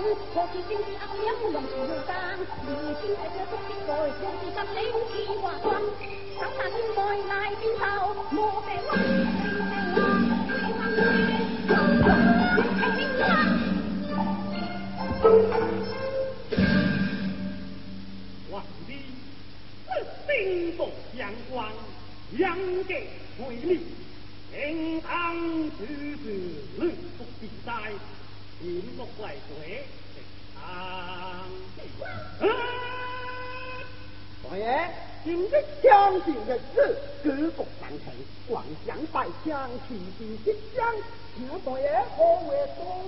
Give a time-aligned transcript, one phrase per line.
[0.00, 0.06] 我
[0.52, 1.72] 是政治暗影，用潮
[2.06, 2.14] 間，
[2.62, 3.90] 年輕睇著足跡來，
[4.22, 5.12] 用自信你好似
[5.42, 5.66] 華君，
[6.38, 8.94] 手拿天外賴邊頭，我病啦，
[12.84, 13.02] 皇帝
[20.38, 21.74] 不丁不相關，
[22.38, 22.46] 養
[22.86, 23.10] 嘅
[23.48, 23.80] 為民，
[24.54, 25.10] 平安
[25.70, 26.28] 處處
[26.78, 27.68] 亂福自在。
[28.60, 29.84] 兵不坏队，
[30.52, 31.46] 强啊。
[34.48, 34.90] 王爷，
[35.24, 35.50] 今日
[35.80, 38.12] 强敌一至，各部赞成，
[38.48, 39.54] 广降百姓，
[39.86, 40.84] 全军即将。
[41.36, 43.04] 齐王爷何为多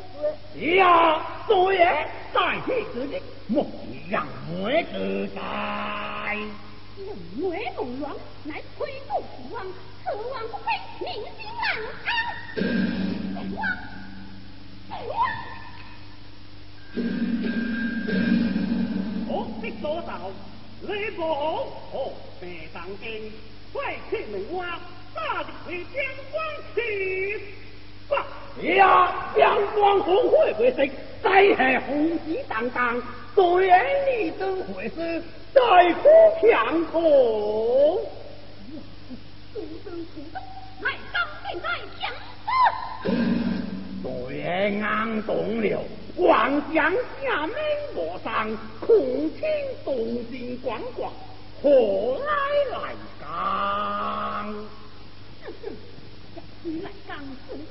[0.55, 0.79] 事？
[0.79, 3.67] 啊，王爷，再提此言，莫
[4.09, 4.25] 让
[4.63, 6.37] 梅子在。
[7.37, 8.09] 梅公冤，
[8.45, 9.19] 乃崔公
[9.51, 9.67] 亡，
[10.05, 11.77] 此亡不悲，民心难
[12.95, 13.00] 安。
[19.29, 20.31] 我的左道，
[20.87, 21.67] 雷公，
[22.41, 23.33] 别担心，
[23.73, 24.67] 快去门外，
[25.15, 27.41] 大地被阳光去。
[28.11, 28.27] 哇！
[29.39, 30.93] 阳光红，会不会死？
[31.23, 33.01] 在红紫荡荡，
[33.37, 35.23] 对你怎么回事？
[35.55, 35.61] 在
[35.95, 36.07] 哭
[36.65, 38.01] 强哭。
[44.51, 45.81] 白安东流，
[46.17, 46.93] 望江
[47.23, 47.57] 下面
[47.95, 48.49] 和尚，
[48.81, 49.45] 空清
[49.85, 49.95] 动
[50.29, 51.13] 静，广广，
[51.63, 53.31] 何来来江？
[53.31, 54.43] 呵
[55.47, 55.53] 呵，
[56.65, 57.70] 要听丽